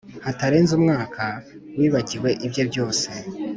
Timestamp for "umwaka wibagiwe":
0.79-2.29